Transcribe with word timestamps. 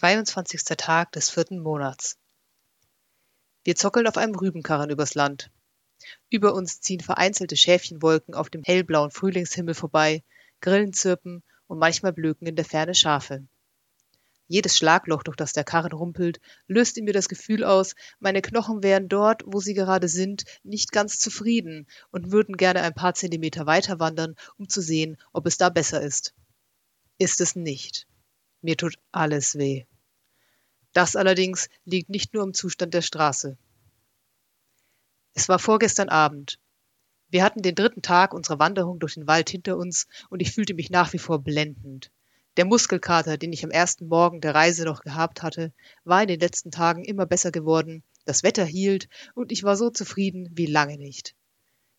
22. 0.00 0.62
Tag 0.78 1.12
des 1.12 1.28
vierten 1.28 1.58
Monats. 1.58 2.16
Wir 3.64 3.76
zockeln 3.76 4.06
auf 4.06 4.16
einem 4.16 4.34
Rübenkarren 4.34 4.88
übers 4.88 5.14
Land. 5.14 5.50
Über 6.30 6.54
uns 6.54 6.80
ziehen 6.80 7.00
vereinzelte 7.00 7.54
Schäfchenwolken 7.54 8.32
auf 8.32 8.48
dem 8.48 8.62
hellblauen 8.62 9.10
Frühlingshimmel 9.10 9.74
vorbei, 9.74 10.24
Grillen 10.62 10.94
zirpen 10.94 11.42
und 11.66 11.78
manchmal 11.78 12.14
blöken 12.14 12.46
in 12.46 12.56
der 12.56 12.64
Ferne 12.64 12.94
Schafe. 12.94 13.46
Jedes 14.48 14.74
Schlagloch, 14.74 15.22
durch 15.22 15.36
das 15.36 15.52
der 15.52 15.64
Karren 15.64 15.92
rumpelt, 15.92 16.40
löst 16.66 16.96
in 16.96 17.04
mir 17.04 17.12
das 17.12 17.28
Gefühl 17.28 17.62
aus, 17.62 17.94
meine 18.20 18.40
Knochen 18.40 18.82
wären 18.82 19.06
dort, 19.06 19.42
wo 19.44 19.60
sie 19.60 19.74
gerade 19.74 20.08
sind, 20.08 20.44
nicht 20.62 20.92
ganz 20.92 21.18
zufrieden 21.18 21.86
und 22.10 22.32
würden 22.32 22.56
gerne 22.56 22.80
ein 22.80 22.94
paar 22.94 23.12
Zentimeter 23.12 23.66
weiter 23.66 24.00
wandern, 24.00 24.34
um 24.56 24.66
zu 24.66 24.80
sehen, 24.80 25.18
ob 25.34 25.46
es 25.46 25.58
da 25.58 25.68
besser 25.68 26.00
ist. 26.00 26.32
Ist 27.18 27.42
es 27.42 27.54
nicht. 27.54 28.06
Mir 28.62 28.78
tut 28.78 28.98
alles 29.12 29.58
weh. 29.58 29.84
Das 30.92 31.14
allerdings 31.14 31.68
liegt 31.84 32.10
nicht 32.10 32.34
nur 32.34 32.42
im 32.42 32.54
Zustand 32.54 32.94
der 32.94 33.02
Straße. 33.02 33.56
Es 35.34 35.48
war 35.48 35.58
vorgestern 35.58 36.08
Abend. 36.08 36.58
Wir 37.28 37.44
hatten 37.44 37.62
den 37.62 37.76
dritten 37.76 38.02
Tag 38.02 38.34
unserer 38.34 38.58
Wanderung 38.58 38.98
durch 38.98 39.14
den 39.14 39.28
Wald 39.28 39.50
hinter 39.50 39.76
uns 39.76 40.08
und 40.30 40.42
ich 40.42 40.52
fühlte 40.52 40.74
mich 40.74 40.90
nach 40.90 41.12
wie 41.12 41.18
vor 41.18 41.38
blendend. 41.38 42.10
Der 42.56 42.64
Muskelkater, 42.64 43.38
den 43.38 43.52
ich 43.52 43.64
am 43.64 43.70
ersten 43.70 44.08
Morgen 44.08 44.40
der 44.40 44.56
Reise 44.56 44.84
noch 44.84 45.02
gehabt 45.02 45.42
hatte, 45.42 45.72
war 46.02 46.22
in 46.22 46.28
den 46.28 46.40
letzten 46.40 46.72
Tagen 46.72 47.04
immer 47.04 47.24
besser 47.24 47.52
geworden, 47.52 48.02
das 48.24 48.42
Wetter 48.42 48.64
hielt 48.64 49.08
und 49.34 49.52
ich 49.52 49.62
war 49.62 49.76
so 49.76 49.90
zufrieden 49.90 50.48
wie 50.52 50.66
lange 50.66 50.98
nicht. 50.98 51.36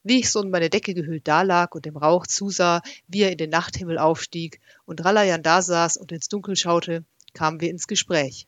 Wie 0.03 0.19
ich 0.19 0.29
so 0.29 0.41
in 0.41 0.49
meine 0.49 0.69
Decke 0.69 0.93
gehüllt 0.93 1.27
dalag 1.27 1.73
und 1.75 1.85
dem 1.85 1.95
Rauch 1.95 2.27
zusah, 2.27 2.81
wie 3.07 3.21
er 3.21 3.31
in 3.31 3.37
den 3.37 3.51
Nachthimmel 3.51 3.97
aufstieg 3.97 4.59
und 4.85 5.05
Ralayan 5.05 5.43
dasaß 5.43 5.95
und 5.95 6.11
ins 6.11 6.27
Dunkel 6.27 6.57
schaute, 6.57 7.05
kamen 7.33 7.61
wir 7.61 7.69
ins 7.69 7.87
Gespräch. 7.87 8.47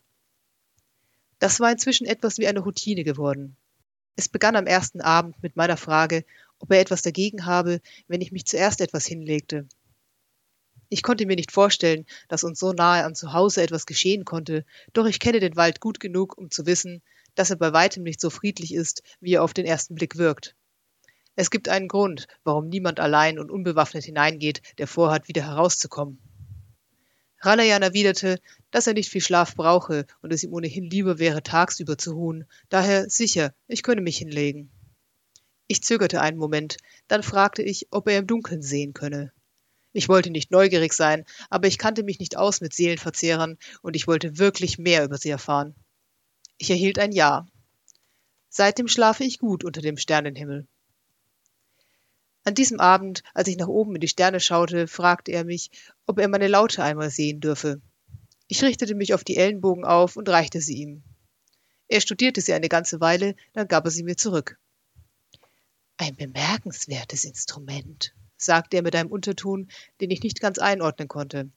Das 1.44 1.60
war 1.60 1.70
inzwischen 1.70 2.08
etwas 2.08 2.38
wie 2.38 2.48
eine 2.48 2.62
Routine 2.62 3.04
geworden. 3.04 3.58
Es 4.16 4.30
begann 4.30 4.55
am 4.55 4.66
ersten 4.66 5.02
Abend 5.02 5.44
mit 5.44 5.58
meiner 5.58 5.76
Frage, 5.76 6.24
ob 6.58 6.72
er 6.72 6.80
etwas 6.80 7.02
dagegen 7.02 7.46
habe, 7.46 7.82
wenn 8.08 8.22
ich 8.22 8.32
mich 8.32 8.46
zuerst 8.46 8.80
etwas 8.80 9.05
hinlegte. 9.05 9.68
Ich 10.88 11.04
konnte 11.04 11.26
mir 11.26 11.36
nicht 11.36 11.52
vorstellen, 11.52 12.05
dass 12.30 12.46
uns 12.46 12.60
so 12.60 12.71
nahe 12.71 13.04
an 13.04 13.14
zu 13.14 13.34
Hause 13.34 13.62
etwas 13.62 13.86
geschehen 13.86 14.24
konnte, 14.24 14.66
doch 14.94 15.05
ich 15.05 15.20
kenne 15.20 15.41
den 15.41 15.58
Wald 15.58 15.82
gut 15.82 15.99
genug, 15.99 16.38
um 16.38 16.49
zu 16.49 16.66
wissen, 16.66 17.02
dass 17.36 17.49
er 17.49 17.58
bei 17.58 17.74
weitem 17.74 18.04
nicht 18.04 18.21
so 18.21 18.30
friedlich 18.30 18.74
ist, 18.74 19.04
wie 19.20 19.34
er 19.34 19.44
auf 19.44 19.54
den 19.54 19.66
ersten 19.66 19.96
Blick 19.96 20.18
wirkt. 20.18 20.55
Es 21.36 21.52
gibt 21.52 21.68
einen 21.68 21.90
Grund, 21.90 22.30
warum 22.46 22.70
niemand 22.70 23.02
allein 23.02 23.38
und 23.38 23.52
unbewaffnet 23.52 24.05
hineingeht, 24.05 24.62
der 24.77 24.88
vorhat, 24.88 25.27
wieder 25.27 25.46
herauszukommen. 25.46 26.21
Ralayan 27.46 27.82
erwiderte, 27.82 28.40
dass 28.72 28.88
er 28.88 28.94
nicht 28.94 29.10
viel 29.10 29.20
Schlaf 29.20 29.55
brauche 29.55 30.05
und 30.22 30.32
es 30.32 30.44
ihm 30.44 30.54
ohnehin 30.54 30.90
lieber 30.90 31.20
wäre, 31.20 31.44
tagsüber 31.44 31.98
zu 31.98 32.13
ruhen. 32.13 32.46
Daher 32.70 33.10
sicher, 33.10 33.54
ich 33.68 33.84
könne 33.84 33.99
mich 33.99 34.18
hinlegen. 34.18 34.72
Ich 35.68 35.84
zögerte 35.84 36.21
einen 36.21 36.38
Moment, 36.38 36.77
dann 37.10 37.21
fragte 37.21 37.62
ich, 37.62 37.88
ob 37.91 38.08
er 38.08 38.20
im 38.20 38.27
Dunkeln 38.27 38.62
sehen 38.62 38.94
könne. 38.94 39.34
Ich 39.91 40.08
wollte 40.08 40.30
nicht 40.30 40.52
neugierig 40.52 40.94
sein, 40.94 41.26
aber 41.49 41.68
ich 41.68 41.77
kannte 41.77 42.04
mich 42.04 42.20
nicht 42.20 42.38
aus 42.38 42.62
mit 42.62 42.74
Seelenverzehrern 42.74 43.58
und 43.82 43.96
ich 43.96 44.08
wollte 44.08 44.38
wirklich 44.38 44.77
mehr 44.77 45.04
über 45.04 45.18
sie 45.18 45.30
erfahren. 45.30 45.76
Ich 46.58 46.70
erhielt 46.70 46.98
ein 46.98 47.12
Ja. 47.12 47.46
Seitdem 48.48 48.88
schlafe 48.88 49.26
ich 49.26 49.40
gut 49.40 49.66
unter 49.66 49.82
dem 49.82 49.98
Sternenhimmel. 49.98 50.68
An 52.46 52.55
diesem 52.55 52.80
Abend, 52.80 53.24
als 53.34 53.48
ich 53.48 53.58
nach 53.58 53.68
oben 53.68 53.96
in 53.96 54.02
die 54.02 54.08
Sterne 54.08 54.40
schaute, 54.40 54.88
fragte 54.88 55.32
er 55.32 55.46
mich, 55.46 55.72
ob 56.05 56.20
er 56.20 56.27
meine 56.27 56.48
Laute 56.48 56.84
einmal 56.84 57.10
sehen 57.10 57.40
dürfe. 57.40 57.82
Ich 58.48 58.63
richtete 58.63 58.96
mich 58.96 59.13
auf 59.13 59.24
die 59.24 59.38
Ellenbogen 59.38 59.86
auf 59.86 60.18
und 60.18 60.27
reichte 60.27 60.60
sie 60.60 60.76
ihm. 60.76 61.04
Er 61.88 62.02
studierte 62.02 62.41
sie 62.41 62.54
eine 62.54 62.70
ganze 62.70 62.99
Weile, 62.99 63.36
dann 63.54 63.68
gab 63.68 63.86
er 63.86 63.91
sie 63.91 64.03
mir 64.03 64.18
zurück. 64.18 64.58
Ein 65.98 66.16
bemerkenswertes 66.16 67.24
Instrument, 67.24 68.14
sagte 68.36 68.78
er 68.78 68.84
mit 68.84 68.96
einem 68.96 69.12
Unterton, 69.12 69.70
den 70.02 70.12
ich 70.12 70.22
nicht 70.22 70.42
ganz 70.42 70.59
einordnen 70.59 71.08
konnte. 71.08 71.50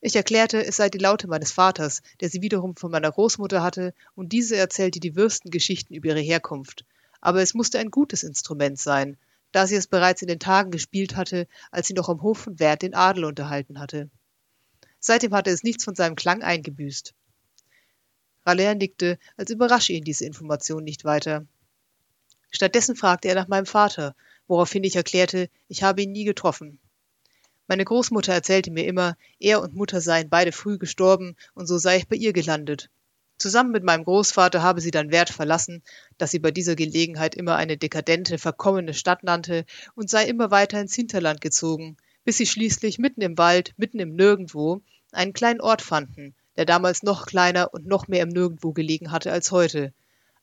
Ich 0.00 0.16
erklärte, 0.16 0.64
es 0.64 0.76
sei 0.76 0.88
die 0.88 0.98
Laute 0.98 1.28
meines 1.28 1.52
Vaters, 1.52 2.00
der 2.20 2.30
sie 2.30 2.40
wiederum 2.40 2.74
von 2.74 2.90
meiner 2.90 3.12
Großmutter 3.12 3.62
hatte, 3.62 3.92
und 4.14 4.32
diese 4.32 4.56
erzählte 4.56 4.98
die 4.98 5.14
würsten 5.14 5.50
Geschichten 5.50 5.92
über 5.92 6.08
ihre 6.08 6.20
Herkunft. 6.20 6.86
Aber 7.20 7.42
es 7.42 7.52
musste 7.52 7.78
ein 7.78 7.90
gutes 7.90 8.22
Instrument 8.22 8.78
sein, 8.78 9.18
da 9.52 9.66
sie 9.66 9.76
es 9.76 9.86
bereits 9.86 10.22
in 10.22 10.28
den 10.28 10.38
Tagen 10.38 10.70
gespielt 10.70 11.16
hatte, 11.16 11.46
als 11.70 11.86
sie 11.86 11.94
noch 11.94 12.08
am 12.08 12.22
Hof 12.22 12.38
von 12.38 12.58
Wert 12.58 12.82
den 12.82 12.94
Adel 12.94 13.24
unterhalten 13.24 13.78
hatte. 13.80 14.10
Seitdem 14.98 15.34
hatte 15.34 15.50
es 15.50 15.62
nichts 15.62 15.84
von 15.84 15.94
seinem 15.94 16.16
Klang 16.16 16.42
eingebüßt. 16.42 17.14
Raller 18.46 18.74
nickte, 18.74 19.18
als 19.36 19.50
überrasche 19.50 19.92
ihn 19.92 20.04
diese 20.04 20.24
Information 20.24 20.84
nicht 20.84 21.04
weiter. 21.04 21.46
Stattdessen 22.50 22.96
fragte 22.96 23.28
er 23.28 23.34
nach 23.34 23.48
meinem 23.48 23.66
Vater, 23.66 24.14
woraufhin 24.46 24.84
ich 24.84 24.96
erklärte, 24.96 25.48
ich 25.68 25.82
habe 25.82 26.02
ihn 26.02 26.12
nie 26.12 26.24
getroffen. 26.24 26.80
Meine 27.66 27.84
Großmutter 27.84 28.32
erzählte 28.32 28.72
mir 28.72 28.86
immer, 28.86 29.16
er 29.38 29.62
und 29.62 29.74
Mutter 29.74 30.00
seien 30.00 30.28
beide 30.28 30.50
früh 30.50 30.76
gestorben 30.76 31.36
und 31.54 31.66
so 31.66 31.78
sei 31.78 31.98
ich 31.98 32.08
bei 32.08 32.16
ihr 32.16 32.32
gelandet. 32.32 32.90
Zusammen 33.40 33.70
mit 33.70 33.84
meinem 33.84 34.04
Großvater 34.04 34.62
habe 34.62 34.82
sie 34.82 34.90
dann 34.90 35.12
Wert 35.12 35.30
verlassen, 35.30 35.82
dass 36.18 36.30
sie 36.30 36.40
bei 36.40 36.50
dieser 36.50 36.76
Gelegenheit 36.76 37.34
immer 37.34 37.56
eine 37.56 37.78
dekadente, 37.78 38.36
verkommene 38.36 38.92
Stadt 38.92 39.24
nannte 39.24 39.64
und 39.94 40.10
sei 40.10 40.26
immer 40.26 40.50
weiter 40.50 40.78
ins 40.78 40.94
Hinterland 40.94 41.40
gezogen, 41.40 41.96
bis 42.22 42.36
sie 42.36 42.44
schließlich 42.44 42.98
mitten 42.98 43.22
im 43.22 43.38
Wald, 43.38 43.72
mitten 43.78 43.98
im 43.98 44.14
Nirgendwo, 44.14 44.82
einen 45.10 45.32
kleinen 45.32 45.62
Ort 45.62 45.80
fanden, 45.80 46.34
der 46.58 46.66
damals 46.66 47.02
noch 47.02 47.24
kleiner 47.24 47.72
und 47.72 47.86
noch 47.86 48.08
mehr 48.08 48.24
im 48.24 48.28
Nirgendwo 48.28 48.74
gelegen 48.74 49.10
hatte 49.10 49.32
als 49.32 49.50
heute. 49.52 49.94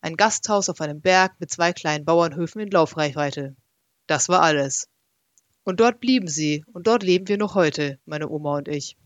Ein 0.01 0.17
Gasthaus 0.17 0.67
auf 0.67 0.81
einem 0.81 0.99
Berg 0.99 1.39
mit 1.39 1.51
zwei 1.51 1.73
kleinen 1.73 2.03
Bauernhöfen 2.03 2.61
in 2.61 2.71
Laufreichweite. 2.71 3.55
Das 4.07 4.27
war 4.27 4.41
alles. 4.41 4.89
Und 5.63 5.81
dort 5.81 5.99
blieben 5.99 6.27
sie, 6.27 6.65
und 6.73 6.87
dort 6.87 7.03
leben 7.03 7.27
wir 7.27 7.37
noch 7.37 7.53
heute, 7.53 7.99
meine 8.05 8.27
Oma 8.27 8.57
und 8.57 8.67
ich. 8.67 8.97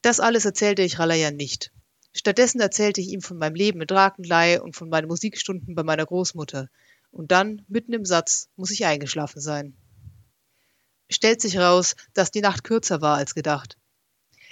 Das 0.00 0.18
alles 0.18 0.46
erzählte 0.46 0.80
ich 0.80 0.98
Ralayan 0.98 1.36
nicht, 1.36 1.72
Stattdessen 2.18 2.60
erzählte 2.60 3.00
ich 3.00 3.10
ihm 3.10 3.20
von 3.20 3.38
meinem 3.38 3.54
Leben 3.54 3.78
mit 3.78 3.92
Drakenlei 3.92 4.60
und 4.60 4.74
von 4.74 4.88
meinen 4.88 5.06
Musikstunden 5.06 5.76
bei 5.76 5.84
meiner 5.84 6.04
Großmutter. 6.04 6.68
Und 7.12 7.30
dann, 7.30 7.62
mitten 7.68 7.92
im 7.92 8.04
Satz, 8.04 8.48
muss 8.56 8.72
ich 8.72 8.84
eingeschlafen 8.84 9.40
sein. 9.40 9.76
Stellt 11.08 11.40
sich 11.40 11.54
heraus, 11.54 11.94
dass 12.14 12.32
die 12.32 12.40
Nacht 12.40 12.64
kürzer 12.64 13.00
war 13.00 13.18
als 13.18 13.36
gedacht. 13.36 13.78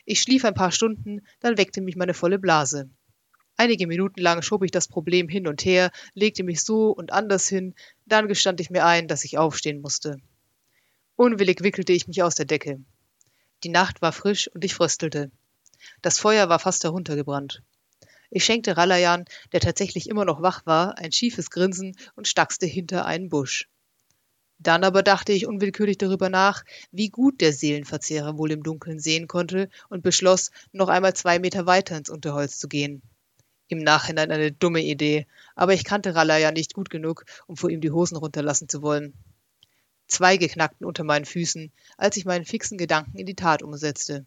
Ich 0.04 0.20
schlief 0.20 0.44
ein 0.44 0.54
paar 0.54 0.70
Stunden, 0.70 1.26
dann 1.40 1.58
weckte 1.58 1.80
mich 1.80 1.96
meine 1.96 2.14
volle 2.14 2.38
Blase. 2.38 2.88
Einige 3.56 3.88
Minuten 3.88 4.20
lang 4.20 4.42
schob 4.42 4.62
ich 4.62 4.70
das 4.70 4.86
Problem 4.86 5.28
hin 5.28 5.48
und 5.48 5.64
her, 5.64 5.90
legte 6.14 6.44
mich 6.44 6.62
so 6.62 6.90
und 6.92 7.12
anders 7.12 7.48
hin, 7.48 7.74
dann 8.04 8.28
gestand 8.28 8.60
ich 8.60 8.70
mir 8.70 8.84
ein, 8.84 9.08
dass 9.08 9.24
ich 9.24 9.38
aufstehen 9.38 9.80
musste. 9.80 10.18
Unwillig 11.16 11.64
wickelte 11.64 11.92
ich 11.92 12.06
mich 12.06 12.22
aus 12.22 12.36
der 12.36 12.46
Decke. 12.46 12.80
Die 13.64 13.70
Nacht 13.70 14.02
war 14.02 14.12
frisch 14.12 14.46
und 14.54 14.64
ich 14.64 14.74
fröstelte. 14.74 15.32
Das 16.02 16.18
Feuer 16.18 16.48
war 16.48 16.58
fast 16.58 16.84
heruntergebrannt. 16.84 17.62
Ich 18.30 18.44
schenkte 18.44 18.76
Ralayan, 18.76 19.24
der 19.52 19.60
tatsächlich 19.60 20.08
immer 20.08 20.24
noch 20.24 20.42
wach 20.42 20.66
war, 20.66 20.98
ein 20.98 21.12
schiefes 21.12 21.50
Grinsen 21.50 21.96
und 22.16 22.26
stackste 22.26 22.66
hinter 22.66 23.06
einen 23.06 23.28
Busch. 23.28 23.68
Dann 24.58 24.84
aber 24.84 25.02
dachte 25.02 25.32
ich 25.32 25.46
unwillkürlich 25.46 25.98
darüber 25.98 26.28
nach, 26.28 26.64
wie 26.90 27.10
gut 27.10 27.40
der 27.40 27.52
Seelenverzehrer 27.52 28.38
wohl 28.38 28.52
im 28.52 28.62
Dunkeln 28.62 28.98
sehen 28.98 29.28
konnte 29.28 29.68
und 29.88 30.02
beschloss, 30.02 30.50
noch 30.72 30.88
einmal 30.88 31.14
zwei 31.14 31.38
Meter 31.38 31.66
weiter 31.66 31.96
ins 31.96 32.08
Unterholz 32.08 32.58
zu 32.58 32.66
gehen. 32.66 33.02
Im 33.68 33.78
Nachhinein 33.78 34.30
eine 34.30 34.52
dumme 34.52 34.82
Idee, 34.82 35.26
aber 35.54 35.74
ich 35.74 35.84
kannte 35.84 36.14
Ralayan 36.14 36.54
nicht 36.54 36.72
gut 36.72 36.88
genug, 36.88 37.24
um 37.46 37.56
vor 37.56 37.68
ihm 37.68 37.80
die 37.80 37.90
Hosen 37.90 38.16
runterlassen 38.16 38.68
zu 38.68 38.80
wollen. 38.80 39.12
Zweige 40.08 40.48
knackten 40.48 40.86
unter 40.86 41.04
meinen 41.04 41.24
Füßen, 41.24 41.72
als 41.96 42.16
ich 42.16 42.24
meinen 42.24 42.44
fixen 42.44 42.78
Gedanken 42.78 43.18
in 43.18 43.26
die 43.26 43.34
Tat 43.34 43.62
umsetzte. 43.62 44.24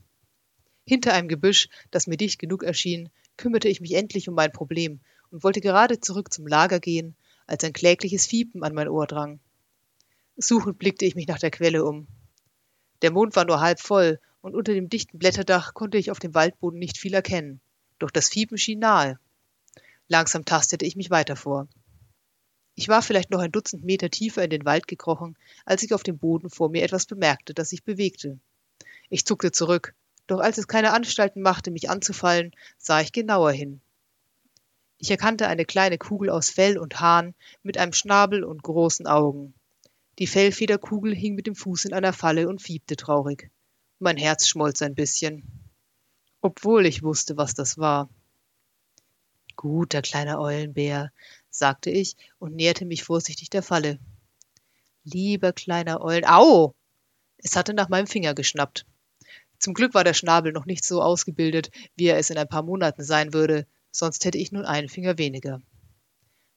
Hinter 0.89 1.13
einem 1.13 1.27
Gebüsch, 1.27 1.69
das 1.91 2.07
mir 2.07 2.17
dicht 2.17 2.39
genug 2.39 2.63
erschien, 2.63 3.09
kümmerte 3.37 3.67
ich 3.67 3.79
mich 3.79 3.93
endlich 3.93 4.27
um 4.27 4.33
mein 4.33 4.51
Problem 4.51 4.99
und 5.29 5.43
wollte 5.43 5.61
gerade 5.61 5.99
zurück 5.99 6.33
zum 6.33 6.47
Lager 6.47 6.79
gehen, 6.79 7.15
als 7.45 7.63
ein 7.63 7.73
klägliches 7.73 8.25
Fiepen 8.25 8.63
an 8.63 8.73
mein 8.73 8.87
Ohr 8.87 9.05
drang. 9.05 9.39
Suchend 10.35 10.79
blickte 10.79 11.05
ich 11.05 11.13
mich 11.13 11.27
nach 11.27 11.37
der 11.37 11.51
Quelle 11.51 11.85
um. 11.85 12.07
Der 13.03 13.11
Mond 13.11 13.35
war 13.35 13.45
nur 13.45 13.59
halb 13.59 13.79
voll, 13.79 14.19
und 14.41 14.55
unter 14.55 14.73
dem 14.73 14.89
dichten 14.89 15.19
Blätterdach 15.19 15.75
konnte 15.75 15.99
ich 15.99 16.09
auf 16.09 16.17
dem 16.17 16.33
Waldboden 16.33 16.79
nicht 16.79 16.97
viel 16.97 17.13
erkennen, 17.13 17.61
doch 17.99 18.09
das 18.09 18.29
Fiepen 18.29 18.57
schien 18.57 18.79
nahe. 18.79 19.19
Langsam 20.07 20.43
tastete 20.43 20.87
ich 20.87 20.95
mich 20.95 21.11
weiter 21.11 21.35
vor. 21.35 21.67
Ich 22.73 22.87
war 22.87 23.03
vielleicht 23.03 23.29
noch 23.29 23.41
ein 23.41 23.51
Dutzend 23.51 23.83
Meter 23.83 24.09
tiefer 24.09 24.43
in 24.43 24.49
den 24.49 24.65
Wald 24.65 24.87
gekrochen, 24.87 25.37
als 25.65 25.83
ich 25.83 25.93
auf 25.93 26.01
dem 26.01 26.17
Boden 26.17 26.49
vor 26.49 26.69
mir 26.69 26.81
etwas 26.81 27.05
bemerkte, 27.05 27.53
das 27.53 27.69
sich 27.69 27.83
bewegte. 27.83 28.39
Ich 29.11 29.23
zuckte 29.23 29.51
zurück, 29.51 29.93
doch 30.29 30.39
als 30.39 30.57
es 30.57 30.67
keine 30.67 30.93
Anstalten 30.93 31.41
machte, 31.41 31.71
mich 31.71 31.89
anzufallen, 31.89 32.51
sah 32.77 33.01
ich 33.01 33.11
genauer 33.11 33.51
hin. 33.51 33.81
Ich 34.99 35.09
erkannte 35.09 35.47
eine 35.47 35.65
kleine 35.65 35.97
Kugel 35.97 36.29
aus 36.29 36.49
Fell 36.49 36.77
und 36.77 36.99
Hahn 36.99 37.33
mit 37.63 37.77
einem 37.77 37.93
Schnabel 37.93 38.43
und 38.43 38.61
großen 38.61 39.07
Augen. 39.07 39.53
Die 40.19 40.27
Fellfederkugel 40.27 41.15
hing 41.15 41.35
mit 41.35 41.47
dem 41.47 41.55
Fuß 41.55 41.85
in 41.85 41.93
einer 41.93 42.13
Falle 42.13 42.49
und 42.49 42.61
fiebte 42.61 42.95
traurig. 42.95 43.49
Mein 43.97 44.17
Herz 44.17 44.47
schmolz 44.47 44.81
ein 44.81 44.95
bisschen. 44.95 45.43
obwohl 46.41 46.85
ich 46.85 47.03
wusste, 47.03 47.35
was 47.37 47.53
das 47.53 47.77
war. 47.77 48.09
Guter 49.55 50.01
kleiner 50.01 50.39
Eulenbär, 50.39 51.11
sagte 51.49 51.89
ich 51.89 52.15
und 52.37 52.55
näherte 52.55 52.85
mich 52.85 53.03
vorsichtig 53.03 53.49
der 53.49 53.63
Falle. 53.63 53.99
Lieber 55.03 55.53
kleiner 55.53 56.01
Eulen. 56.01 56.25
Au! 56.25 56.75
Es 57.37 57.55
hatte 57.55 57.73
nach 57.73 57.89
meinem 57.89 58.07
Finger 58.07 58.33
geschnappt. 58.33 58.85
Zum 59.59 59.73
Glück 59.73 59.93
war 59.93 60.03
der 60.03 60.13
Schnabel 60.13 60.53
noch 60.53 60.65
nicht 60.65 60.85
so 60.85 61.01
ausgebildet, 61.01 61.69
wie 61.95 62.05
er 62.05 62.17
es 62.17 62.29
in 62.29 62.37
ein 62.37 62.47
paar 62.47 62.63
Monaten 62.63 63.03
sein 63.03 63.33
würde, 63.33 63.67
sonst 63.91 64.23
hätte 64.23 64.37
ich 64.37 64.51
nun 64.51 64.65
einen 64.65 64.89
Finger 64.89 65.17
weniger. 65.17 65.61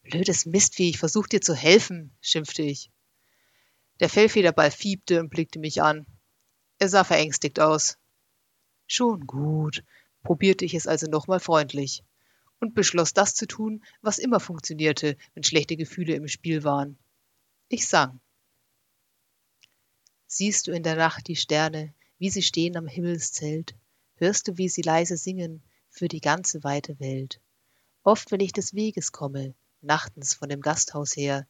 Blödes 0.02 0.46
Mistvieh, 0.46 0.90
ich 0.90 0.98
versuch 0.98 1.26
dir 1.26 1.40
zu 1.40 1.54
helfen, 1.54 2.16
schimpfte 2.20 2.62
ich. 2.62 2.90
Der 4.00 4.08
Fellfederball 4.08 4.70
fiebte 4.70 5.20
und 5.20 5.30
blickte 5.30 5.58
mich 5.58 5.82
an. 5.82 6.06
Er 6.78 6.88
sah 6.88 7.04
verängstigt 7.04 7.60
aus. 7.60 7.98
Schon 8.86 9.26
gut, 9.26 9.84
probierte 10.22 10.64
ich 10.64 10.74
es 10.74 10.86
also 10.86 11.06
nochmal 11.08 11.40
freundlich 11.40 12.04
und 12.60 12.74
beschloss 12.74 13.12
das 13.12 13.34
zu 13.34 13.46
tun, 13.46 13.82
was 14.00 14.18
immer 14.18 14.38
funktionierte, 14.38 15.16
wenn 15.34 15.42
schlechte 15.42 15.76
Gefühle 15.76 16.14
im 16.14 16.28
Spiel 16.28 16.62
waren. 16.62 16.98
Ich 17.68 17.88
sang. 17.88 18.20
Siehst 20.26 20.66
du 20.66 20.72
in 20.72 20.82
der 20.82 20.94
Nacht 20.96 21.26
die 21.26 21.36
Sterne, 21.36 21.92
wie 22.22 22.30
sie 22.30 22.42
stehen 22.42 22.76
am 22.76 22.86
Himmelszelt? 22.86 23.74
Hörst 24.14 24.46
du, 24.46 24.56
wie 24.56 24.68
sie 24.68 24.82
leise 24.82 25.16
singen 25.16 25.60
für 25.90 26.06
die 26.06 26.20
ganze 26.20 26.62
weite 26.62 27.00
Welt? 27.00 27.40
Oft, 28.04 28.30
wenn 28.30 28.38
ich 28.38 28.52
des 28.52 28.74
Weges 28.74 29.10
komme, 29.10 29.56
nachtens 29.80 30.32
von 30.32 30.48
dem 30.48 30.60
Gasthaus 30.60 31.16
her, 31.16 31.48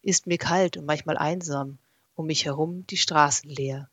ist 0.00 0.26
mir 0.26 0.38
kalt 0.38 0.78
und 0.78 0.86
manchmal 0.86 1.18
einsam, 1.18 1.76
um 2.14 2.24
mich 2.24 2.46
herum 2.46 2.86
die 2.86 2.96
Straßen 2.96 3.50
leer. 3.50 3.90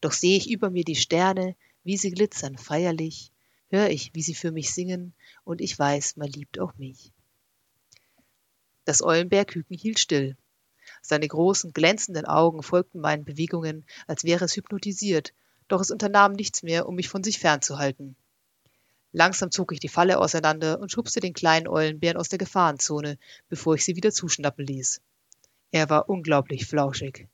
Doch 0.00 0.12
seh 0.12 0.36
ich 0.36 0.48
über 0.52 0.70
mir 0.70 0.84
die 0.84 0.94
Sterne, 0.94 1.56
wie 1.82 1.96
sie 1.96 2.12
glitzern 2.12 2.56
feierlich, 2.56 3.32
hör 3.68 3.90
ich, 3.90 4.14
wie 4.14 4.22
sie 4.22 4.36
für 4.36 4.52
mich 4.52 4.72
singen, 4.72 5.14
und 5.42 5.60
ich 5.60 5.76
weiß, 5.76 6.14
man 6.14 6.28
liebt 6.28 6.60
auch 6.60 6.76
mich. 6.76 7.10
Das 8.84 9.02
Eulenbergküken 9.02 9.76
hielt 9.76 9.98
still. 9.98 10.36
Seine 11.02 11.26
großen, 11.26 11.72
glänzenden 11.72 12.24
Augen 12.24 12.62
folgten 12.62 13.00
meinen 13.00 13.24
Bewegungen, 13.24 13.84
als 14.06 14.22
wäre 14.22 14.44
es 14.44 14.54
hypnotisiert, 14.54 15.34
doch 15.68 15.80
es 15.80 15.90
unternahm 15.90 16.32
nichts 16.32 16.62
mehr, 16.62 16.88
um 16.88 16.94
mich 16.94 17.08
von 17.08 17.22
sich 17.22 17.38
fernzuhalten. 17.38 18.16
Langsam 19.12 19.50
zog 19.50 19.72
ich 19.72 19.80
die 19.80 19.88
Falle 19.88 20.18
auseinander 20.18 20.78
und 20.78 20.92
schubste 20.92 21.20
den 21.20 21.32
kleinen 21.32 21.68
Eulenbären 21.68 22.18
aus 22.18 22.28
der 22.28 22.38
Gefahrenzone, 22.38 23.18
bevor 23.48 23.74
ich 23.74 23.84
sie 23.84 23.96
wieder 23.96 24.12
zuschnappen 24.12 24.66
ließ. 24.66 25.00
Er 25.70 25.88
war 25.88 26.08
unglaublich 26.08 26.66
flauschig. 26.66 27.28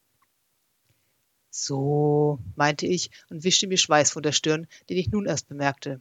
So, 1.50 2.38
meinte 2.54 2.86
ich 2.86 3.10
und 3.28 3.44
wischte 3.44 3.66
mir 3.66 3.76
Schweiß 3.76 4.10
von 4.10 4.22
der 4.22 4.32
Stirn, 4.32 4.66
den 4.88 4.96
ich 4.96 5.10
nun 5.10 5.26
erst 5.26 5.48
bemerkte. 5.48 6.00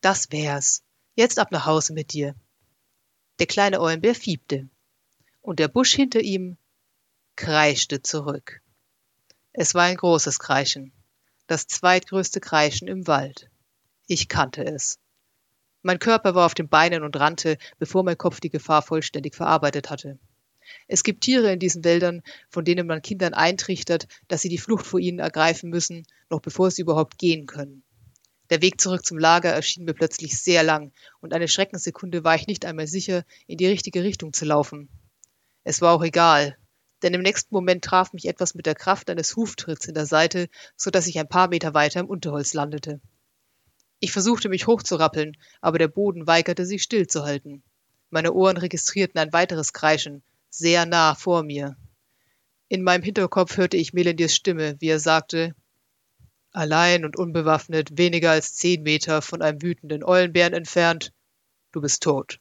Das 0.00 0.32
wär's. 0.32 0.82
Jetzt 1.14 1.38
ab 1.38 1.52
nach 1.52 1.66
Hause 1.66 1.92
mit 1.92 2.12
dir. 2.12 2.34
Der 3.38 3.46
kleine 3.46 3.80
Eulenbär 3.80 4.14
fiebte. 4.14 4.68
Und 5.42 5.58
der 5.58 5.68
Busch 5.68 5.94
hinter 5.94 6.20
ihm 6.20 6.56
kreischte 7.36 8.02
zurück. 8.02 8.62
Es 9.52 9.74
war 9.74 9.82
ein 9.82 9.96
großes 9.96 10.38
Kreischen. 10.38 10.92
Das 11.48 11.66
zweitgrößte 11.66 12.40
Kreischen 12.40 12.86
im 12.86 13.08
Wald. 13.08 13.50
Ich 14.06 14.28
kannte 14.28 14.64
es. 14.64 15.00
Mein 15.82 15.98
Körper 15.98 16.36
war 16.36 16.46
auf 16.46 16.54
den 16.54 16.68
Beinen 16.68 17.02
und 17.02 17.18
rannte, 17.18 17.58
bevor 17.80 18.04
mein 18.04 18.16
Kopf 18.16 18.38
die 18.38 18.50
Gefahr 18.50 18.80
vollständig 18.80 19.34
verarbeitet 19.34 19.90
hatte. 19.90 20.20
Es 20.86 21.02
gibt 21.02 21.22
Tiere 21.22 21.52
in 21.52 21.58
diesen 21.58 21.82
Wäldern, 21.82 22.22
von 22.48 22.64
denen 22.64 22.86
man 22.86 23.02
Kindern 23.02 23.34
eintrichtert, 23.34 24.06
dass 24.28 24.42
sie 24.42 24.48
die 24.48 24.58
Flucht 24.58 24.86
vor 24.86 25.00
ihnen 25.00 25.18
ergreifen 25.18 25.68
müssen, 25.68 26.06
noch 26.28 26.40
bevor 26.40 26.70
sie 26.70 26.82
überhaupt 26.82 27.18
gehen 27.18 27.46
können. 27.46 27.82
Der 28.50 28.62
Weg 28.62 28.80
zurück 28.80 29.04
zum 29.04 29.18
Lager 29.18 29.50
erschien 29.50 29.84
mir 29.84 29.94
plötzlich 29.94 30.38
sehr 30.40 30.62
lang, 30.62 30.92
und 31.20 31.34
eine 31.34 31.48
Schreckenssekunde 31.48 32.22
war 32.22 32.36
ich 32.36 32.46
nicht 32.46 32.64
einmal 32.64 32.86
sicher, 32.86 33.24
in 33.48 33.58
die 33.58 33.66
richtige 33.66 34.04
Richtung 34.04 34.32
zu 34.32 34.44
laufen. 34.44 34.88
Es 35.64 35.80
war 35.80 35.92
auch 35.92 36.04
egal, 36.04 36.56
denn 37.02 37.14
im 37.14 37.22
nächsten 37.22 37.54
Moment 37.54 37.84
traf 37.84 38.12
mich 38.12 38.26
etwas 38.26 38.54
mit 38.54 38.66
der 38.66 38.74
Kraft 38.74 39.10
eines 39.10 39.36
Huftritts 39.36 39.86
in 39.86 39.94
der 39.94 40.06
Seite, 40.06 40.48
so 40.76 40.90
dass 40.90 41.06
ich 41.06 41.18
ein 41.18 41.28
paar 41.28 41.48
Meter 41.48 41.74
weiter 41.74 42.00
im 42.00 42.06
Unterholz 42.06 42.54
landete. 42.54 43.00
Ich 44.00 44.12
versuchte 44.12 44.48
mich 44.48 44.66
hochzurappeln, 44.66 45.36
aber 45.60 45.78
der 45.78 45.88
Boden 45.88 46.26
weigerte 46.26 46.64
sich 46.64 46.82
stillzuhalten. 46.82 47.62
Meine 48.08 48.32
Ohren 48.32 48.56
registrierten 48.56 49.20
ein 49.20 49.32
weiteres 49.32 49.72
Kreischen, 49.72 50.22
sehr 50.48 50.86
nah 50.86 51.14
vor 51.14 51.42
mir. 51.42 51.76
In 52.68 52.82
meinem 52.82 53.02
Hinterkopf 53.02 53.56
hörte 53.56 53.76
ich 53.76 53.92
Melendiers 53.92 54.34
Stimme, 54.34 54.76
wie 54.80 54.88
er 54.88 55.00
sagte, 55.00 55.54
Allein 56.52 57.04
und 57.04 57.16
unbewaffnet, 57.16 57.98
weniger 57.98 58.30
als 58.30 58.54
zehn 58.54 58.82
Meter 58.82 59.22
von 59.22 59.42
einem 59.42 59.60
wütenden 59.62 60.02
Eulenbären 60.02 60.54
entfernt. 60.54 61.12
Du 61.72 61.80
bist 61.80 62.02
tot. 62.02 62.40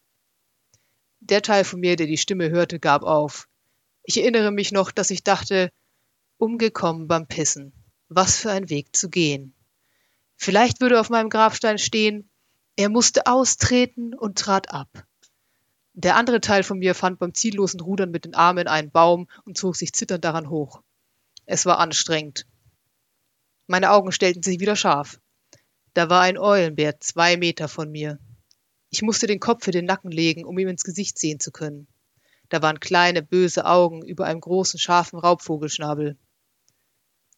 Der 1.19 1.41
Teil 1.41 1.63
von 1.63 1.79
mir, 1.79 1.95
der 1.95 2.07
die 2.07 2.17
Stimme 2.17 2.49
hörte, 2.49 2.79
gab 2.79 3.03
auf. 3.03 3.48
Ich 4.09 4.17
erinnere 4.17 4.49
mich 4.49 4.71
noch, 4.71 4.89
dass 4.89 5.11
ich 5.11 5.23
dachte, 5.23 5.69
umgekommen 6.39 7.07
beim 7.07 7.27
Pissen. 7.27 7.73
Was 8.07 8.37
für 8.37 8.49
ein 8.49 8.71
Weg 8.71 8.95
zu 8.95 9.07
gehen. 9.07 9.53
Vielleicht 10.35 10.81
würde 10.81 10.99
auf 10.99 11.11
meinem 11.11 11.29
Grabstein 11.29 11.77
stehen, 11.77 12.27
er 12.75 12.89
musste 12.89 13.27
austreten 13.27 14.15
und 14.15 14.39
trat 14.39 14.73
ab. 14.73 15.05
Der 15.93 16.15
andere 16.15 16.41
Teil 16.41 16.63
von 16.63 16.79
mir 16.79 16.95
fand 16.95 17.19
beim 17.19 17.35
ziellosen 17.35 17.81
Rudern 17.81 18.09
mit 18.09 18.25
den 18.25 18.33
Armen 18.33 18.67
einen 18.67 18.89
Baum 18.89 19.27
und 19.45 19.59
zog 19.59 19.75
sich 19.75 19.93
zitternd 19.93 20.25
daran 20.25 20.49
hoch. 20.49 20.81
Es 21.45 21.67
war 21.67 21.77
anstrengend. 21.77 22.47
Meine 23.67 23.91
Augen 23.91 24.11
stellten 24.11 24.41
sich 24.41 24.59
wieder 24.59 24.75
scharf. 24.75 25.19
Da 25.93 26.09
war 26.09 26.21
ein 26.21 26.39
Eulenbär 26.39 26.99
zwei 26.99 27.37
Meter 27.37 27.67
von 27.67 27.91
mir. 27.91 28.17
Ich 28.89 29.03
musste 29.03 29.27
den 29.27 29.39
Kopf 29.39 29.65
für 29.65 29.71
den 29.71 29.85
Nacken 29.85 30.09
legen, 30.09 30.45
um 30.45 30.57
ihm 30.57 30.69
ins 30.69 30.83
Gesicht 30.83 31.19
sehen 31.19 31.39
zu 31.39 31.51
können. 31.51 31.87
Da 32.49 32.61
waren 32.61 32.79
kleine, 32.79 33.21
böse 33.21 33.65
Augen 33.65 34.05
über 34.05 34.25
einem 34.25 34.41
großen, 34.41 34.79
scharfen 34.79 35.19
Raubvogelschnabel. 35.19 36.17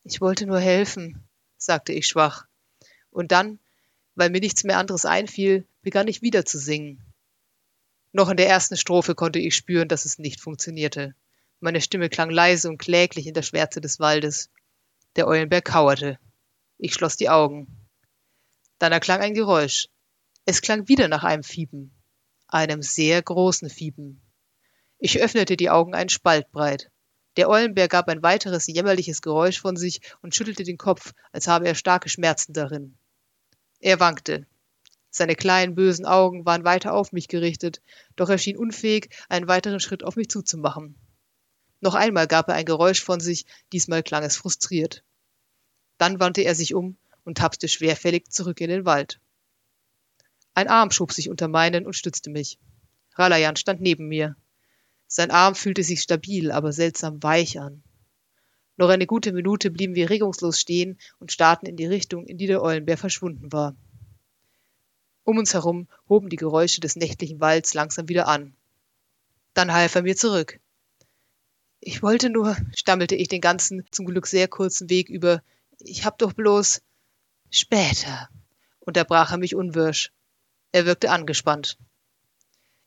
Ich 0.03 0.21
wollte 0.21 0.45
nur 0.45 0.59
helfen, 0.59 1.27
sagte 1.57 1.93
ich 1.93 2.07
schwach. 2.07 2.47
Und 3.09 3.31
dann, 3.31 3.59
weil 4.15 4.29
mir 4.29 4.39
nichts 4.39 4.63
mehr 4.63 4.77
anderes 4.77 5.05
einfiel, 5.05 5.67
begann 5.81 6.07
ich 6.07 6.21
wieder 6.21 6.45
zu 6.45 6.57
singen. 6.57 7.03
Noch 8.13 8.29
in 8.29 8.37
der 8.37 8.49
ersten 8.49 8.77
Strophe 8.77 9.15
konnte 9.15 9.39
ich 9.39 9.55
spüren, 9.55 9.87
dass 9.87 10.05
es 10.05 10.17
nicht 10.17 10.41
funktionierte. 10.41 11.15
Meine 11.59 11.81
Stimme 11.81 12.09
klang 12.09 12.29
leise 12.29 12.69
und 12.69 12.77
kläglich 12.77 13.27
in 13.27 13.33
der 13.33 13.43
Schwärze 13.43 13.81
des 13.81 13.99
Waldes. 13.99 14.49
Der 15.15 15.27
Eulenberg 15.27 15.65
kauerte. 15.65 16.19
Ich 16.77 16.93
schloss 16.93 17.17
die 17.17 17.29
Augen. 17.29 17.67
Dann 18.79 18.91
erklang 18.91 19.21
ein 19.21 19.33
Geräusch. 19.33 19.87
Es 20.45 20.61
klang 20.61 20.87
wieder 20.87 21.07
nach 21.07 21.23
einem 21.23 21.44
Fieben. 21.44 21.94
Einem 22.47 22.81
sehr 22.81 23.21
großen 23.21 23.69
Fieben. 23.69 24.21
Ich 25.03 25.19
öffnete 25.19 25.57
die 25.57 25.71
Augen 25.71 25.95
einen 25.95 26.09
Spalt 26.09 26.51
breit. 26.51 26.91
Der 27.35 27.49
Eulenbär 27.49 27.87
gab 27.87 28.07
ein 28.07 28.21
weiteres 28.21 28.67
jämmerliches 28.67 29.23
Geräusch 29.23 29.59
von 29.59 29.75
sich 29.75 29.99
und 30.21 30.35
schüttelte 30.35 30.63
den 30.63 30.77
Kopf, 30.77 31.13
als 31.31 31.47
habe 31.47 31.67
er 31.67 31.73
starke 31.73 32.07
Schmerzen 32.07 32.53
darin. 32.53 32.95
Er 33.79 33.99
wankte. 33.99 34.45
Seine 35.09 35.35
kleinen 35.35 35.73
bösen 35.73 36.05
Augen 36.05 36.45
waren 36.45 36.65
weiter 36.65 36.93
auf 36.93 37.13
mich 37.13 37.27
gerichtet, 37.27 37.81
doch 38.15 38.29
er 38.29 38.37
schien 38.37 38.55
unfähig, 38.55 39.09
einen 39.27 39.47
weiteren 39.47 39.79
Schritt 39.79 40.03
auf 40.03 40.17
mich 40.17 40.29
zuzumachen. 40.29 40.95
Noch 41.79 41.95
einmal 41.95 42.27
gab 42.27 42.47
er 42.49 42.53
ein 42.53 42.65
Geräusch 42.65 43.01
von 43.01 43.19
sich, 43.19 43.47
diesmal 43.73 44.03
klang 44.03 44.21
es 44.21 44.35
frustriert. 44.35 45.03
Dann 45.97 46.19
wandte 46.19 46.41
er 46.41 46.53
sich 46.53 46.75
um 46.75 46.95
und 47.23 47.39
tapste 47.39 47.67
schwerfällig 47.67 48.29
zurück 48.29 48.61
in 48.61 48.69
den 48.69 48.85
Wald. 48.85 49.19
Ein 50.53 50.67
Arm 50.67 50.91
schob 50.91 51.11
sich 51.11 51.31
unter 51.31 51.47
meinen 51.47 51.87
und 51.87 51.95
stützte 51.95 52.29
mich. 52.29 52.59
Ralayan 53.15 53.55
stand 53.55 53.81
neben 53.81 54.07
mir. 54.07 54.35
Sein 55.13 55.30
Arm 55.30 55.56
fühlte 55.56 55.83
sich 55.83 55.99
stabil, 55.99 56.53
aber 56.53 56.71
seltsam 56.71 57.21
weich 57.21 57.59
an. 57.59 57.83
Noch 58.77 58.87
eine 58.87 59.06
gute 59.06 59.33
Minute 59.33 59.69
blieben 59.69 59.94
wir 59.94 60.09
regungslos 60.09 60.57
stehen 60.57 60.97
und 61.19 61.33
starrten 61.33 61.68
in 61.68 61.75
die 61.75 61.85
Richtung, 61.85 62.25
in 62.27 62.37
die 62.37 62.47
der 62.47 62.61
Eulenbär 62.61 62.97
verschwunden 62.97 63.51
war. 63.51 63.75
Um 65.25 65.37
uns 65.37 65.53
herum 65.53 65.89
hoben 66.07 66.30
die 66.30 66.37
Geräusche 66.37 66.80
des 66.80 66.95
nächtlichen 66.95 67.41
Walds 67.41 67.73
langsam 67.73 68.07
wieder 68.07 68.30
an. 68.30 68.56
Dann 69.53 69.73
half 69.73 69.95
er 69.95 70.03
mir 70.03 70.15
zurück. 70.15 70.61
Ich 71.81 72.01
wollte 72.01 72.30
nur, 72.30 72.56
stammelte 72.73 73.15
ich 73.15 73.27
den 73.27 73.41
ganzen, 73.41 73.85
zum 73.91 74.06
Glück 74.06 74.27
sehr 74.27 74.47
kurzen 74.47 74.89
Weg 74.89 75.09
über, 75.09 75.44
ich 75.80 76.06
hab 76.06 76.19
doch 76.19 76.31
bloß 76.31 76.81
später, 77.49 78.30
unterbrach 78.80 79.33
er 79.33 79.39
mich 79.39 79.56
unwirsch. 79.56 80.13
Er 80.71 80.85
wirkte 80.85 81.11
angespannt. 81.11 81.77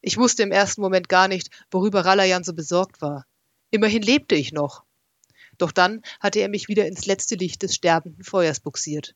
Ich 0.06 0.18
wusste 0.18 0.42
im 0.42 0.52
ersten 0.52 0.82
Moment 0.82 1.08
gar 1.08 1.28
nicht, 1.28 1.48
worüber 1.70 2.04
Ralayan 2.04 2.44
so 2.44 2.52
besorgt 2.52 3.00
war. 3.00 3.26
Immerhin 3.70 4.02
lebte 4.02 4.34
ich 4.34 4.52
noch. 4.52 4.84
Doch 5.56 5.72
dann 5.72 6.02
hatte 6.20 6.40
er 6.40 6.50
mich 6.50 6.68
wieder 6.68 6.86
ins 6.86 7.06
letzte 7.06 7.36
Licht 7.36 7.62
des 7.62 7.74
sterbenden 7.74 8.22
Feuers 8.22 8.60
buxiert. 8.60 9.14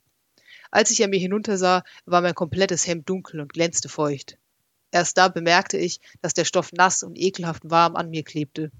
Als 0.70 0.90
ich 0.90 1.04
an 1.04 1.10
mir 1.10 1.20
hinuntersah, 1.20 1.84
war 2.06 2.22
mein 2.22 2.34
komplettes 2.34 2.86
Hemd 2.86 3.06
dunkel 3.06 3.40
und 3.40 3.52
glänzte 3.52 3.90
feucht. 3.90 4.38
Erst 4.90 5.18
da 5.18 5.28
bemerkte 5.28 5.76
ich, 5.76 6.00
dass 6.22 6.32
der 6.32 6.46
Stoff 6.46 6.72
nass 6.72 7.02
und 7.02 7.18
ekelhaft 7.18 7.68
warm 7.68 7.94
an 7.94 8.08
mir 8.08 8.24
klebte. 8.24 8.72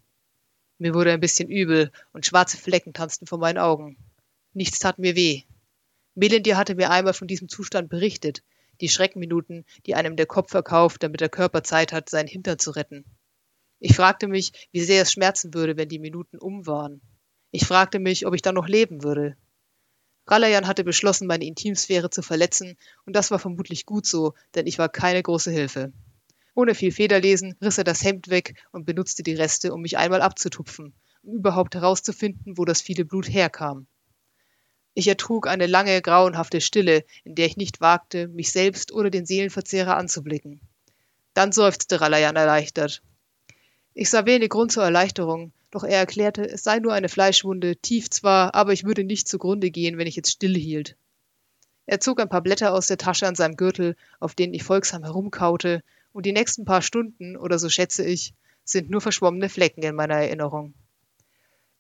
Mir 0.79 0.95
wurde 0.95 1.13
ein 1.13 1.21
bisschen 1.21 1.51
übel 1.51 1.93
und 2.15 2.25
schwarze 2.25 2.57
Flecken 2.57 2.95
tanzten 2.95 3.27
vor 3.27 3.37
meinen 3.37 3.59
Augen. 3.59 3.99
Nichts 4.55 4.79
tat 4.79 4.99
mir 4.99 5.15
weh. 5.15 5.43
Melindir 6.15 6.57
hatte 6.57 6.75
mir 6.75 6.89
einmal 6.89 7.13
von 7.13 7.29
diesem 7.29 7.51
Zustand 7.51 7.91
berichtet, 7.91 8.43
die 8.81 8.89
Schreckminuten, 8.89 9.65
die 9.87 9.95
einem 9.95 10.17
der 10.17 10.27
Kopf 10.27 10.51
verkauft, 10.51 11.03
damit 11.03 11.21
der 11.21 11.29
Körper 11.29 11.63
Zeit 11.63 11.93
hat, 11.93 12.09
seinen 12.09 12.29
Hintern 12.29 12.59
zu 12.59 12.71
retten. 12.71 13.05
Ich 13.81 13.95
fragte 13.95 14.27
mich, 14.27 14.69
wie 14.73 14.81
sehr 14.81 15.03
es 15.03 15.13
schmerzen 15.13 15.55
würde, 15.55 15.77
wenn 15.77 15.89
die 15.89 15.99
Minuten 15.99 16.39
um 16.39 16.67
waren. 16.67 17.01
Ich 17.51 17.65
fragte 17.65 17.99
mich, 17.99 18.27
ob 18.27 18.35
ich 18.35 18.43
dann 18.43 18.55
noch 18.55 18.69
leben 18.69 19.03
würde. 19.03 19.37
Ralayan 20.27 20.67
hatte 20.67 20.85
beschlossen, 20.85 21.27
meine 21.27 21.47
Intimsphäre 21.47 22.11
zu 22.11 22.23
verletzen, 22.23 22.77
und 23.07 23.17
das 23.17 23.31
war 23.31 23.39
vermutlich 23.39 23.87
gut 23.87 24.05
so, 24.05 24.35
denn 24.55 24.67
ich 24.67 24.79
war 24.79 24.89
keine 24.89 25.23
große 25.23 25.51
Hilfe. 25.51 25.93
Ohne 26.55 26.75
viel 26.75 26.93
Federlesen 26.93 27.57
riss 27.63 27.79
er 27.79 27.85
das 27.85 28.03
Hemd 28.05 28.29
weg 28.29 28.61
und 28.73 28.85
benutzte 28.85 29.23
die 29.23 29.35
Reste, 29.35 29.73
um 29.73 29.81
mich 29.81 29.97
einmal 29.97 30.21
abzutupfen, 30.21 30.93
um 31.23 31.37
überhaupt 31.37 31.75
herauszufinden, 31.75 32.59
wo 32.59 32.65
das 32.65 32.83
viele 32.83 33.05
Blut 33.05 33.33
herkam. 33.33 33.87
Ich 34.95 35.07
ertrug 35.07 35.47
eine 35.47 35.67
lange, 35.67 36.03
grauenhafte 36.03 36.61
Stille, 36.61 37.05
in 37.25 37.35
der 37.35 37.47
ich 37.47 37.57
nicht 37.57 37.81
wagte, 37.81 38.29
mich 38.29 38.51
selbst 38.51 38.93
oder 38.93 39.11
den 39.11 39.27
Seelenverzehrer 39.27 39.97
anzublicken. 39.97 40.61
Dann 41.35 41.53
seufzte 41.53 42.01
Ralayan 42.01 42.37
erleichtert. 42.37 43.03
Ich 43.95 44.11
sah 44.11 44.27
wenig 44.27 44.51
Grund 44.51 44.73
zur 44.73 44.85
Erleichterung, 44.85 45.53
doch 45.71 45.85
er 45.85 45.99
erklärte, 45.99 46.49
es 46.49 46.63
sei 46.65 46.79
nur 46.79 46.95
eine 46.95 47.09
Fleischwunde, 47.09 47.77
tief 47.77 48.11
zwar, 48.11 48.55
aber 48.55 48.73
ich 48.73 48.85
würde 48.85 49.05
nicht 49.05 49.29
zugrunde 49.29 49.71
gehen, 49.71 49.99
wenn 49.99 50.07
ich 50.07 50.17
jetzt 50.17 50.31
still 50.31 50.57
hielt. 50.57 50.97
Er 51.87 52.01
zog 52.01 52.21
ein 52.21 52.29
paar 52.29 52.43
Blätter 52.43 52.73
aus 52.73 52.87
der 52.87 52.99
Tasche 52.99 53.27
an 53.27 53.35
seinem 53.35 53.57
Gürtel, 53.57 53.97
auf 54.21 54.35
denen 54.35 54.55
ich 54.55 54.63
folgsam 54.63 55.05
herumkaute, 55.05 55.83
und 56.13 56.27
die 56.27 56.33
nächsten 56.33 56.65
paar 56.65 56.83
Stunden, 56.83 57.37
oder 57.37 57.59
so 57.59 57.69
schätze 57.69 58.05
ich, 58.05 58.35
sind 58.65 58.91
nur 58.91 59.01
verschwommene 59.01 59.49
Flecken 59.49 59.83
in 59.83 59.95
meiner 59.95 60.17
Erinnerung. 60.17 60.75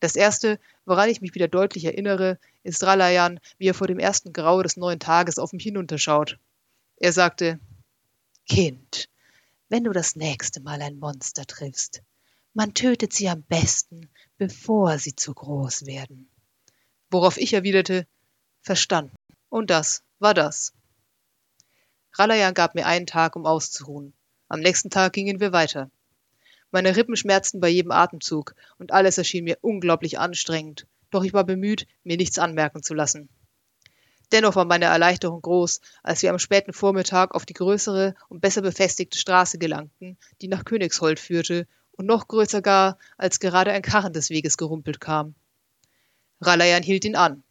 Das 0.01 0.15
erste, 0.15 0.61
woran 0.85 1.09
ich 1.09 1.21
mich 1.21 1.35
wieder 1.35 1.49
deutlich 1.49 1.85
erinnere, 1.85 2.39
ist 2.63 2.85
Ralayan, 2.85 3.41
wie 3.59 3.67
er 3.67 3.75
vor 3.75 3.87
dem 3.87 3.99
ersten 3.99 4.33
Grau 4.33 4.63
des 4.63 4.77
neuen 4.77 5.01
Tages 5.01 5.39
auf 5.39 5.53
mich 5.53 5.65
hinunterschaut. 5.65 6.39
Er 6.97 7.13
sagte, 7.13 7.59
Kind, 8.49 9.09
wenn 9.69 9.85
du 9.85 9.93
das 9.93 10.17
nächste 10.17 10.61
Mal 10.61 10.81
ein 10.83 10.99
Monster 10.99 11.45
triffst, 11.45 12.03
man 12.55 12.75
tötet 12.75 13.13
sie 13.13 13.29
am 13.29 13.43
besten, 13.43 14.09
bevor 14.37 14.99
sie 14.99 15.15
zu 15.15 15.35
groß 15.35 15.87
werden. 15.87 16.31
Worauf 17.11 17.37
ich 17.37 17.53
erwiderte, 17.53 18.07
verstanden. 18.63 19.15
Und 19.49 19.71
das 19.71 20.03
war 20.19 20.35
das. 20.35 20.73
Ralayan 22.15 22.55
gab 22.55 22.75
mir 22.75 22.87
einen 22.87 23.07
Tag, 23.07 23.37
um 23.37 23.47
auszuruhen. 23.47 24.13
Am 24.49 24.61
nächsten 24.61 24.91
Tag 24.91 25.13
gingen 25.13 25.41
wir 25.41 25.53
weiter. 25.53 25.91
Meine 26.71 26.97
Rippen 26.97 27.17
schmerzten 27.17 27.61
bei 27.61 27.69
jedem 27.69 27.93
Atemzug 27.93 28.55
und 28.79 28.93
alles 28.93 29.17
erschien 29.17 29.45
mir 29.45 29.59
unglaublich 29.63 30.19
anstrengend, 30.19 30.87
doch 31.11 31.25
ich 31.25 31.33
war 31.33 31.45
bemüht, 31.45 31.87
mir 32.05 32.17
nichts 32.17 32.39
anmerken 32.39 32.83
zu 32.83 32.93
lassen. 32.95 33.29
Dennoch 34.33 34.57
war 34.57 34.67
meine 34.67 34.85
Erleichterung 34.85 35.41
groß, 35.41 35.81
als 36.03 36.23
wir 36.23 36.31
am 36.31 36.39
späten 36.39 36.75
Vormittag 36.75 37.35
auf 37.35 37.47
die 37.47 37.55
größere 37.55 38.15
und 38.29 38.41
besser 38.41 38.61
befestigte 38.61 39.19
Straße 39.19 39.57
gelangten, 39.59 40.19
die 40.43 40.49
nach 40.49 40.67
Königshold 40.67 41.19
führte 41.19 41.67
und 41.93 42.05
noch 42.05 42.29
größer 42.29 42.61
gar, 42.61 42.99
als 43.17 43.41
gerade 43.41 43.73
ein 43.73 43.81
Karren 43.81 44.13
des 44.13 44.29
Weges 44.29 44.59
gerumpelt 44.59 45.01
kam. 45.01 45.35
Ralayan 46.43 46.83
hielt 46.83 47.07
ihn 47.07 47.17
an. 47.17 47.43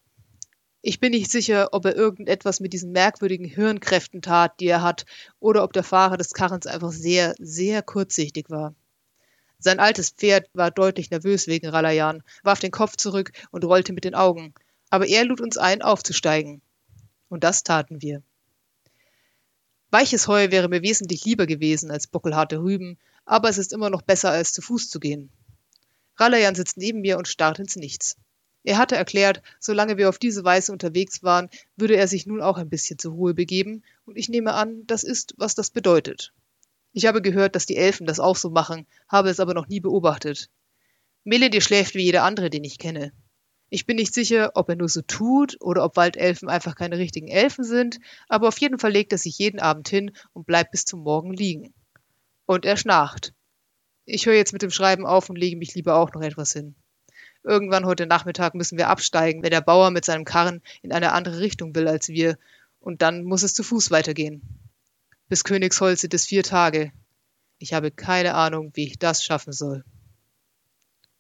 Ich 0.84 1.00
bin 1.00 1.12
nicht 1.12 1.32
sicher, 1.32 1.70
ob 1.74 1.86
er 1.86 1.96
irgendetwas 1.96 2.60
mit 2.60 2.72
diesen 2.72 2.92
merkwürdigen 2.92 3.48
Hirnkräften 3.48 4.22
tat, 4.22 4.60
die 4.60 4.68
er 4.68 4.84
hat, 4.84 5.06
oder 5.40 5.64
ob 5.64 5.74
der 5.74 5.84
Fahrer 5.84 6.18
des 6.18 6.34
Karrens 6.34 6.68
einfach 6.68 6.92
sehr, 6.92 7.34
sehr 7.40 7.82
kurzsichtig 7.82 8.52
war. 8.52 8.76
Sein 9.60 9.80
altes 9.80 10.12
Pferd 10.12 10.50
war 10.54 10.72
deutlich 10.72 11.10
nervös 11.10 11.48
wegen 11.48 11.68
Ralayan, 11.68 12.24
warf 12.44 12.60
den 12.60 12.72
Kopf 12.72 12.96
zurück 12.96 13.32
und 13.52 13.66
rollte 13.66 13.94
mit 13.94 14.04
den 14.04 14.16
Augen, 14.16 14.54
aber 14.90 15.08
er 15.08 15.26
lud 15.26 15.42
uns 15.42 15.58
ein, 15.58 15.82
aufzusteigen. 15.82 16.62
Und 17.30 17.44
das 17.44 17.64
taten 17.64 18.02
wir. 18.02 18.22
Weiches 19.90 20.28
Heu 20.28 20.52
wäre 20.52 20.70
mir 20.70 20.82
wesentlich 20.82 21.26
lieber 21.26 21.48
gewesen 21.48 21.92
als 21.92 22.08
bockelharte 22.08 22.60
Rüben, 22.60 22.98
aber 23.26 23.50
es 23.50 23.58
ist 23.58 23.74
immer 23.74 23.90
noch 23.90 24.02
besser, 24.02 24.32
als 24.32 24.54
zu 24.54 24.62
Fuß 24.62 24.90
zu 24.90 25.00
gehen. 25.00 25.32
Ralayan 26.18 26.56
sitzt 26.56 26.78
neben 26.78 27.02
mir 27.02 27.18
und 27.18 27.28
starrt 27.28 27.60
ins 27.60 27.76
Nichts. 27.76 28.18
Er 28.64 28.78
hatte 28.78 28.96
erklärt, 28.96 29.42
solange 29.60 29.98
wir 29.98 30.10
auf 30.10 30.20
diese 30.20 30.44
Weise 30.44 30.74
unterwegs 30.74 31.24
waren, 31.24 31.50
würde 31.78 31.96
er 31.96 32.08
sich 32.08 32.26
nun 32.26 32.42
auch 32.42 32.58
ein 32.58 32.70
bisschen 32.70 33.00
zur 33.00 33.14
Ruhe 33.14 33.34
begeben, 33.34 33.84
und 34.06 34.18
ich 34.18 34.28
nehme 34.28 34.54
an, 34.54 34.86
das 34.88 35.04
ist, 35.04 35.34
was 35.38 35.56
das 35.56 35.70
bedeutet. 35.70 36.34
Ich 36.98 37.06
habe 37.06 37.22
gehört, 37.22 37.56
dass 37.56 37.68
die 37.68 37.75
Elfen 37.77 38.08
das 38.08 38.20
auch 38.20 38.36
so 38.36 38.50
machen, 38.50 38.88
habe 39.08 39.30
es 39.30 39.39
aber 39.39 39.54
noch 39.54 39.68
nie 39.68 39.80
beobachtet. 39.80 40.50
Melody 41.24 41.62
schläft 41.62 41.94
wie 41.94 42.01
jeder 42.01 42.24
andere, 42.24 42.50
den 42.50 42.63
ich 42.63 42.80
kenne. 42.80 43.12
Ich 43.70 43.86
bin 43.86 43.98
nicht 43.98 44.16
sicher, 44.16 44.54
ob 44.56 44.68
er 44.68 44.77
nur 44.77 44.89
so 44.89 45.04
tut 45.04 45.58
oder 45.60 45.84
ob 45.84 45.96
Waldelfen 45.96 46.50
einfach 46.50 46.74
keine 46.74 46.98
richtigen 46.98 47.27
Elfen 47.27 47.63
sind, 47.63 48.00
aber 48.30 48.48
auf 48.48 48.58
jeden 48.58 48.80
Fall 48.80 48.94
legt 48.94 49.12
er 49.12 49.20
sich 49.20 49.38
jeden 49.38 49.60
Abend 49.60 49.88
hin 49.88 50.12
und 50.34 50.48
bleibt 50.48 50.72
bis 50.72 50.86
zum 50.86 51.01
Morgen 51.01 51.34
liegen. 51.34 51.72
Und 52.48 52.66
er 52.66 52.77
schnarcht. 52.77 53.32
Ich 54.06 54.25
höre 54.25 54.34
jetzt 54.34 54.54
mit 54.54 54.63
dem 54.63 54.72
Schreiben 54.72 55.06
auf 55.06 55.30
und 55.30 55.36
lege 55.36 55.56
mich 55.56 55.75
lieber 55.75 55.98
auch 55.98 56.12
noch 56.13 56.22
etwas 56.24 56.54
hin. 56.54 56.74
Irgendwann 57.44 57.86
heute 57.86 58.08
Nachmittag 58.08 58.56
müssen 58.56 58.80
wir 58.80 58.89
absteigen, 58.89 59.44
wenn 59.44 59.51
der 59.51 59.62
Bauer 59.62 59.92
mit 59.92 60.04
seinem 60.04 60.25
Karren 60.25 60.63
in 60.82 60.92
eine 60.92 61.12
andere 61.12 61.42
Richtung 61.42 61.75
will 61.75 61.88
als 61.88 62.08
wir, 62.08 62.39
und 62.80 63.04
dann 63.04 63.24
muss 63.24 63.44
es 63.44 63.54
zu 63.54 63.62
Fuß 63.62 63.92
weitergehen. 63.92 64.42
Bis 65.30 65.44
Königsholz 65.44 66.02
sind 66.02 66.14
es 66.14 66.26
vier 66.26 66.44
Tage. 66.44 66.92
Ich 67.58 67.74
habe 67.74 67.92
keine 67.92 68.36
Ahnung, 68.36 68.72
wie 68.76 68.88
ich 68.88 68.98
das 68.98 69.24
schaffen 69.24 69.52
soll. 69.52 69.84